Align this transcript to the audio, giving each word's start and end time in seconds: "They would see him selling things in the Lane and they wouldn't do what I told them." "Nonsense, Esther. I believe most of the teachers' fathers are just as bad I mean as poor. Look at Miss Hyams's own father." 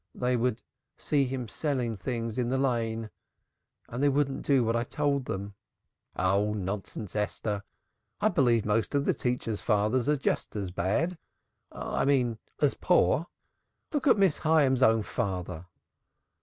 "They 0.15 0.35
would 0.35 0.63
see 0.97 1.25
him 1.27 1.47
selling 1.47 1.95
things 1.95 2.39
in 2.39 2.49
the 2.49 2.57
Lane 2.57 3.11
and 3.87 4.01
they 4.01 4.09
wouldn't 4.09 4.43
do 4.43 4.63
what 4.63 4.75
I 4.75 4.83
told 4.83 5.25
them." 5.25 5.53
"Nonsense, 6.17 7.15
Esther. 7.15 7.61
I 8.19 8.29
believe 8.29 8.65
most 8.65 8.95
of 8.95 9.05
the 9.05 9.13
teachers' 9.13 9.61
fathers 9.61 10.09
are 10.09 10.17
just 10.17 10.55
as 10.55 10.71
bad 10.71 11.19
I 11.71 12.05
mean 12.05 12.39
as 12.59 12.73
poor. 12.73 13.27
Look 13.93 14.07
at 14.07 14.17
Miss 14.17 14.39
Hyams's 14.39 14.81
own 14.81 15.03
father." 15.03 15.67